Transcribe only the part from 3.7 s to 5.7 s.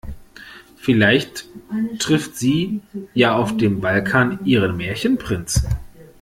Balkan ihren Märchenprinz.